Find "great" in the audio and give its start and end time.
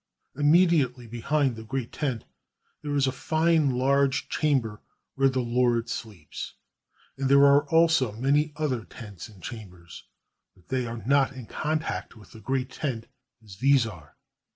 1.63-1.91, 12.41-12.71